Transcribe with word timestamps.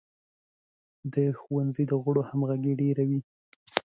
د 1.13 1.15
ښوونځي 1.39 1.83
د 1.87 1.93
غړو 2.03 2.21
همغږي 2.29 2.73
ډیره 2.81 3.03
وي. 3.09 3.21